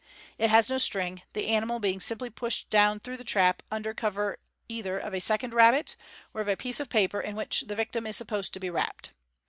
It 0.39 0.49
has 0.49 0.67
no 0.67 0.79
string, 0.79 1.21
the 1.33 1.45
animal 1.49 1.77
being 1.79 1.99
simply 1.99 2.31
pushed 2.31 2.67
down 2.71 2.99
through 3.01 3.17
the 3.17 3.23
trap 3.23 3.61
under 3.69 3.93
cover 3.93 4.39
either 4.67 4.97
of 4.97 5.13
a 5.13 5.19
second 5.21 5.53
rabbit, 5.53 5.95
or 6.33 6.41
of 6.41 6.47
a 6.47 6.57
piece 6.57 6.79
of 6.79 6.89
paper 6.89 7.21
in 7.21 7.35
which 7.35 7.61
the 7.67 7.75
victim 7.75 8.07
is 8.07 8.17
supposed 8.17 8.51
to 8.53 8.59
be 8.59 8.71
wrapped. 8.71 9.13